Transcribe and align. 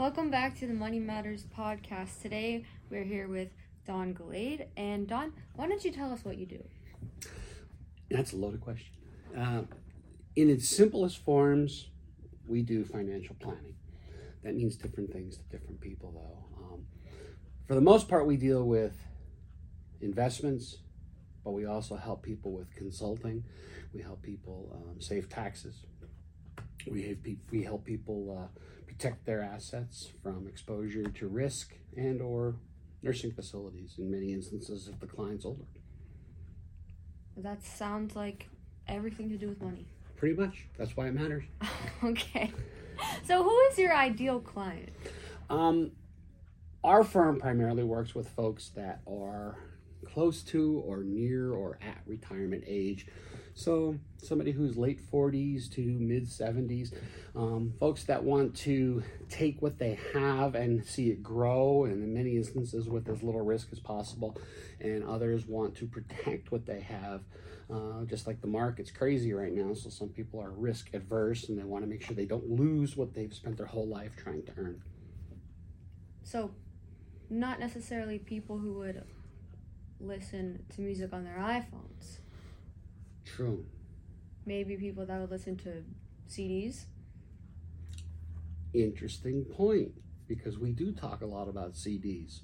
Welcome 0.00 0.30
back 0.30 0.58
to 0.60 0.66
the 0.66 0.72
Money 0.72 0.98
Matters 0.98 1.44
podcast. 1.54 2.22
Today 2.22 2.64
we're 2.88 3.04
here 3.04 3.28
with 3.28 3.50
Don 3.86 4.14
Glade. 4.14 4.64
And 4.74 5.06
Don, 5.06 5.30
why 5.56 5.68
don't 5.68 5.84
you 5.84 5.92
tell 5.92 6.10
us 6.10 6.24
what 6.24 6.38
you 6.38 6.46
do? 6.46 6.64
That's 8.10 8.32
a 8.32 8.36
loaded 8.36 8.62
question. 8.62 8.94
Uh, 9.36 9.64
in 10.36 10.48
its 10.48 10.66
simplest 10.66 11.22
forms, 11.22 11.90
we 12.48 12.62
do 12.62 12.82
financial 12.82 13.36
planning. 13.40 13.74
That 14.42 14.54
means 14.54 14.76
different 14.76 15.12
things 15.12 15.36
to 15.36 15.42
different 15.54 15.82
people, 15.82 16.12
though. 16.14 16.64
Um, 16.64 16.86
for 17.68 17.74
the 17.74 17.82
most 17.82 18.08
part, 18.08 18.26
we 18.26 18.38
deal 18.38 18.64
with 18.64 18.96
investments, 20.00 20.78
but 21.44 21.50
we 21.50 21.66
also 21.66 21.96
help 21.96 22.22
people 22.22 22.52
with 22.52 22.74
consulting. 22.74 23.44
We 23.92 24.00
help 24.00 24.22
people 24.22 24.74
um, 24.74 24.98
save 24.98 25.28
taxes. 25.28 25.84
We 26.90 27.02
have 27.04 27.18
we 27.50 27.62
help 27.62 27.84
people 27.84 28.36
uh, 28.36 28.60
protect 28.86 29.24
their 29.24 29.42
assets 29.42 30.10
from 30.22 30.48
exposure 30.48 31.04
to 31.04 31.28
risk 31.28 31.74
and 31.96 32.20
or 32.20 32.56
nursing 33.02 33.32
facilities 33.32 33.94
in 33.98 34.10
many 34.10 34.32
instances 34.32 34.88
if 34.92 34.98
the 34.98 35.06
client's 35.06 35.44
older. 35.44 35.64
That 37.36 37.62
sounds 37.62 38.16
like 38.16 38.48
everything 38.88 39.30
to 39.30 39.38
do 39.38 39.48
with 39.48 39.62
money. 39.62 39.86
Pretty 40.16 40.34
much. 40.34 40.66
That's 40.76 40.96
why 40.96 41.06
it 41.06 41.14
matters. 41.14 41.44
okay. 42.04 42.52
So 43.24 43.42
who 43.42 43.58
is 43.70 43.78
your 43.78 43.94
ideal 43.94 44.40
client? 44.40 44.90
Um, 45.48 45.92
our 46.84 47.04
firm 47.04 47.40
primarily 47.40 47.84
works 47.84 48.14
with 48.14 48.28
folks 48.28 48.70
that 48.70 49.00
are 49.06 49.56
close 50.04 50.42
to 50.44 50.82
or 50.86 51.02
near 51.02 51.52
or 51.52 51.78
at 51.82 51.98
retirement 52.06 52.64
age. 52.66 53.06
So, 53.54 53.98
somebody 54.22 54.52
who's 54.52 54.76
late 54.76 55.00
40s 55.12 55.70
to 55.72 55.82
mid 55.82 56.26
70s, 56.26 56.92
um, 57.34 57.74
folks 57.78 58.04
that 58.04 58.22
want 58.22 58.56
to 58.58 59.02
take 59.28 59.60
what 59.60 59.78
they 59.78 59.98
have 60.14 60.54
and 60.54 60.84
see 60.84 61.10
it 61.10 61.22
grow, 61.22 61.84
and 61.84 62.02
in 62.02 62.14
many 62.14 62.36
instances 62.36 62.88
with 62.88 63.08
as 63.08 63.22
little 63.22 63.42
risk 63.42 63.68
as 63.72 63.80
possible, 63.80 64.38
and 64.80 65.04
others 65.04 65.46
want 65.46 65.76
to 65.76 65.86
protect 65.86 66.52
what 66.52 66.66
they 66.66 66.80
have. 66.80 67.22
Uh, 67.70 68.04
just 68.04 68.26
like 68.26 68.40
the 68.40 68.48
market's 68.48 68.90
crazy 68.90 69.32
right 69.32 69.52
now, 69.52 69.72
so 69.74 69.90
some 69.90 70.08
people 70.08 70.40
are 70.40 70.50
risk 70.50 70.92
adverse 70.92 71.48
and 71.48 71.58
they 71.58 71.62
want 71.62 71.84
to 71.84 71.88
make 71.88 72.02
sure 72.02 72.16
they 72.16 72.24
don't 72.24 72.50
lose 72.50 72.96
what 72.96 73.14
they've 73.14 73.32
spent 73.32 73.56
their 73.56 73.66
whole 73.66 73.86
life 73.86 74.16
trying 74.16 74.42
to 74.42 74.52
earn. 74.56 74.82
So, 76.24 76.50
not 77.28 77.60
necessarily 77.60 78.18
people 78.18 78.58
who 78.58 78.72
would 78.74 79.04
listen 80.00 80.64
to 80.74 80.80
music 80.80 81.12
on 81.12 81.24
their 81.24 81.36
iPhones. 81.36 82.18
True. 83.24 83.64
Maybe 84.46 84.76
people 84.76 85.06
that 85.06 85.20
would 85.20 85.30
listen 85.30 85.56
to 85.58 85.84
CDs. 86.28 86.84
Interesting 88.72 89.44
point 89.44 89.92
because 90.26 90.58
we 90.58 90.72
do 90.72 90.92
talk 90.92 91.22
a 91.22 91.26
lot 91.26 91.48
about 91.48 91.74
CDs, 91.74 92.40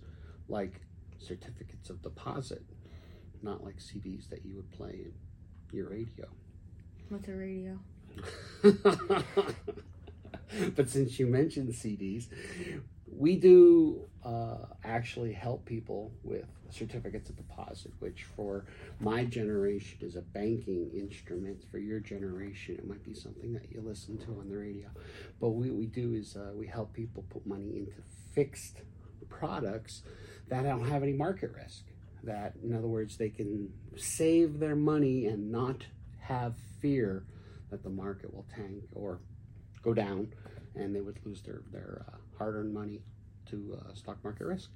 like 0.49 0.81
certificates 1.19 1.89
of 1.89 2.03
deposit, 2.03 2.65
not 3.43 3.65
like 3.65 3.77
CDs 3.77 4.29
that 4.29 4.45
you 4.45 4.57
would 4.57 4.71
play 4.73 5.05
in 5.05 5.13
your 5.73 5.89
radio. 5.89 6.27
What's 7.09 7.29
a 7.29 7.33
radio? 7.33 7.79
but 10.75 10.89
since 10.89 11.19
you 11.19 11.27
mentioned 11.27 11.71
CDs, 11.71 12.27
we 13.17 13.37
do 13.37 14.03
uh, 14.25 14.57
actually 14.85 15.33
help 15.33 15.65
people 15.65 16.13
with 16.23 16.45
certificates 16.71 17.31
of 17.31 17.37
deposit, 17.37 17.93
which 18.01 18.25
for 18.37 18.67
my 19.01 19.25
generation 19.25 19.99
is 20.03 20.17
a 20.17 20.21
banking 20.21 20.91
instrument. 20.95 21.65
For 21.71 21.79
your 21.79 22.01
generation, 22.01 22.75
it 22.77 22.87
might 22.87 23.05
be 23.05 23.15
something 23.15 23.53
that 23.55 23.71
you 23.71 23.81
listen 23.81 24.19
to 24.19 24.41
on 24.41 24.49
the 24.49 24.57
radio. 24.57 24.89
But 25.41 25.51
what 25.51 25.69
we 25.69 25.87
do 25.87 26.15
is 26.15 26.37
uh, 26.37 26.53
we 26.55 26.67
help 26.67 26.93
people 26.93 27.25
put 27.31 27.47
money 27.47 27.79
into 27.79 27.93
fixed 28.35 28.83
products 29.29 30.03
that 30.49 30.63
don't 30.63 30.89
have 30.89 31.03
any 31.03 31.13
market 31.13 31.53
risk. 31.55 31.85
That, 32.25 32.55
in 32.63 32.75
other 32.75 32.89
words, 32.89 33.17
they 33.17 33.29
can 33.29 33.73
save 33.97 34.59
their 34.59 34.77
money 34.77 35.27
and 35.27 35.53
not 35.53 35.87
have 36.21 36.55
fear 36.81 37.25
that 37.71 37.83
the 37.83 37.91
market 37.91 38.35
will 38.35 38.47
tank 38.55 38.83
or 38.93 39.21
go 39.87 39.95
down 39.95 40.29
and 40.75 40.95
they 40.95 41.01
would 41.01 41.19
lose 41.25 41.41
their, 41.43 41.63
their 41.73 42.05
uh, 42.09 42.17
hard-earned 42.37 42.75
money 42.75 43.01
to 43.51 43.79
uh, 43.81 43.95
stock 43.95 44.23
market 44.25 44.45
risk. 44.45 44.71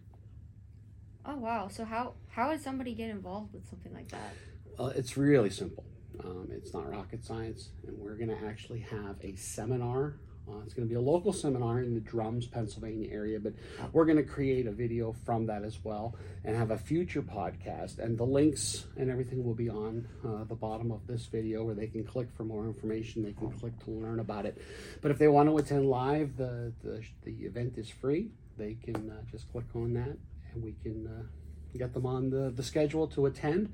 Oh 1.26 1.36
wow! 1.36 1.68
So 1.68 1.84
how 1.84 2.14
how 2.28 2.48
would 2.48 2.62
somebody 2.62 2.94
get 2.94 3.10
involved 3.10 3.52
with 3.52 3.68
something 3.68 3.92
like 3.92 4.08
that? 4.08 4.34
Well, 4.78 4.88
it's 4.88 5.18
really 5.18 5.50
simple. 5.50 5.84
Um, 6.24 6.48
it's 6.50 6.72
not 6.72 6.90
rocket 6.90 7.24
science, 7.24 7.70
and 7.86 7.98
we're 7.98 8.14
going 8.14 8.30
to 8.30 8.46
actually 8.46 8.80
have 8.80 9.16
a 9.22 9.34
seminar. 9.36 10.16
Uh, 10.50 10.60
it's 10.64 10.74
going 10.74 10.86
to 10.86 10.92
be 10.92 10.96
a 10.96 11.00
local 11.00 11.32
seminar 11.32 11.80
in 11.80 11.94
the 11.94 12.00
Drums, 12.00 12.46
Pennsylvania 12.46 13.08
area, 13.12 13.38
but 13.38 13.52
we're 13.92 14.04
going 14.04 14.16
to 14.16 14.24
create 14.24 14.66
a 14.66 14.72
video 14.72 15.12
from 15.24 15.46
that 15.46 15.62
as 15.62 15.78
well 15.84 16.16
and 16.44 16.56
have 16.56 16.70
a 16.70 16.78
future 16.78 17.22
podcast. 17.22 17.98
And 17.98 18.18
the 18.18 18.24
links 18.24 18.86
and 18.96 19.10
everything 19.10 19.44
will 19.44 19.54
be 19.54 19.68
on 19.68 20.08
uh, 20.26 20.44
the 20.44 20.54
bottom 20.54 20.90
of 20.90 21.06
this 21.06 21.26
video 21.26 21.64
where 21.64 21.74
they 21.74 21.86
can 21.86 22.04
click 22.04 22.28
for 22.36 22.44
more 22.44 22.66
information. 22.66 23.22
They 23.22 23.32
can 23.32 23.50
click 23.52 23.78
to 23.84 23.90
learn 23.90 24.20
about 24.20 24.46
it. 24.46 24.60
But 25.00 25.10
if 25.10 25.18
they 25.18 25.28
want 25.28 25.48
to 25.48 25.58
attend 25.58 25.88
live, 25.88 26.36
the, 26.36 26.72
the, 26.82 27.02
the 27.24 27.32
event 27.44 27.78
is 27.78 27.88
free. 27.88 28.30
They 28.56 28.74
can 28.74 29.10
uh, 29.10 29.22
just 29.30 29.50
click 29.52 29.66
on 29.74 29.94
that 29.94 30.16
and 30.52 30.64
we 30.64 30.74
can 30.82 31.06
uh, 31.06 31.78
get 31.78 31.94
them 31.94 32.06
on 32.06 32.30
the, 32.30 32.50
the 32.50 32.62
schedule 32.62 33.06
to 33.08 33.26
attend. 33.26 33.72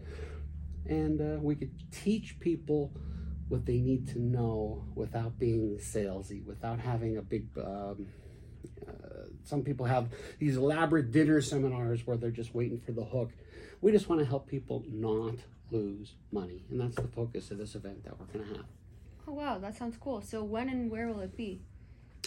And 0.87 1.20
uh, 1.20 1.41
we 1.41 1.54
could 1.56 1.72
teach 1.91 2.38
people 2.38 2.93
what 3.49 3.65
they 3.65 3.79
need 3.79 4.09
to 4.09 4.19
know 4.19 4.84
without 4.95 5.39
being 5.39 5.79
salesy, 5.79 6.45
without 6.45 6.81
having 6.81 7.17
a 7.17 7.23
big. 7.23 7.47
Um, 7.57 8.07
uh, 8.87 9.29
some 9.45 9.62
people 9.62 9.87
have 9.87 10.09
these 10.39 10.57
elaborate 10.57 11.12
dinner 11.12 11.41
seminars 11.41 12.06
where 12.06 12.17
they're 12.17 12.31
just 12.31 12.55
waiting 12.55 12.81
for 12.81 12.93
the 12.93 13.05
hook. 13.05 13.31
We 13.81 13.93
just 13.93 14.09
want 14.09 14.21
to 14.21 14.27
help 14.27 14.49
people 14.49 14.85
not 14.89 15.37
lose 15.71 16.15
money, 16.33 16.65
and 16.71 16.81
that's 16.81 16.97
the 16.97 17.09
focus 17.09 17.51
of 17.51 17.59
this 17.59 17.75
event 17.75 18.05
that 18.05 18.19
we're 18.19 18.27
going 18.27 18.49
to 18.49 18.56
have. 18.56 18.67
Oh 19.29 19.33
wow, 19.33 19.59
that 19.59 19.77
sounds 19.77 19.97
cool. 20.01 20.21
So 20.21 20.43
when 20.43 20.69
and 20.69 20.91
where 20.91 21.09
will 21.09 21.21
it 21.21 21.37
be? 21.37 21.62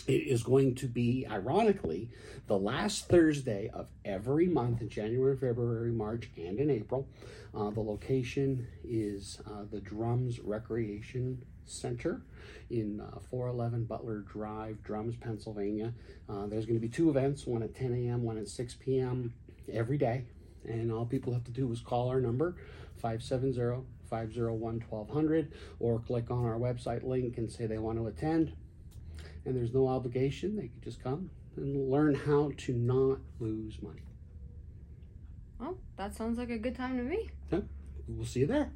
It 0.08 0.28
is 0.28 0.44
going 0.44 0.76
to 0.76 0.88
be, 0.88 1.26
ironically, 1.30 2.10
the 2.48 2.58
last 2.58 3.08
Thursday 3.08 3.70
of 3.74 3.88
every 4.06 4.48
month 4.48 4.82
in 4.82 4.90
January, 4.90 5.38
February, 5.38 5.92
March, 5.92 6.30
and 6.38 6.60
in 6.60 6.70
April. 6.70 7.08
Uh, 7.56 7.70
the 7.70 7.82
location 7.82 8.68
is 8.84 9.42
uh, 9.48 9.64
the 9.72 9.80
Drums 9.80 10.40
Recreation 10.40 11.44
Center 11.66 12.22
in 12.70 13.02
uh, 13.02 13.20
411 13.30 13.86
Butler 13.86 14.20
Drive, 14.20 14.84
Drums, 14.84 15.16
Pennsylvania. 15.16 15.94
Uh, 16.28 16.48
there's 16.48 16.66
going 16.66 16.80
to 16.80 16.82
be 16.82 16.90
two 16.90 17.10
events, 17.10 17.46
one 17.46 17.64
at 17.64 17.76
10 17.76 17.94
a.m., 17.94 18.24
one 18.24 18.38
at 18.38 18.48
6 18.48 18.76
p.m. 18.80 19.34
every 19.72 19.98
day. 19.98 20.26
And 20.66 20.92
all 20.92 21.06
people 21.06 21.34
have 21.34 21.46
to 21.46 21.52
do 21.52 21.72
is 21.72 21.80
call 21.82 22.10
our 22.10 22.20
number, 22.20 22.56
570 22.98 23.86
501 24.10 24.84
1200, 24.90 25.54
or 25.80 26.00
click 26.00 26.32
on 26.32 26.46
our 26.46 26.58
website 26.58 27.04
link 27.04 27.38
and 27.38 27.52
say 27.52 27.66
they 27.66 27.78
want 27.78 27.98
to 27.98 28.08
attend 28.08 28.54
and 29.50 29.58
there's 29.58 29.74
no 29.74 29.88
obligation. 29.88 30.56
They 30.56 30.68
could 30.68 30.84
just 30.84 31.04
come 31.04 31.32
and 31.58 31.90
learn 31.90 32.14
how 32.14 32.52
to 32.56 32.74
not 32.74 33.18
lose 33.40 33.82
money. 33.82 34.04
Well, 35.60 35.78
that 35.98 36.16
sounds 36.16 36.38
like 36.38 36.52
a 36.52 36.58
good 36.60 36.76
time 36.76 36.98
to 36.98 37.04
me. 37.04 37.32
We'll 38.08 38.26
see 38.26 38.42
you 38.42 38.46
there. 38.46 38.68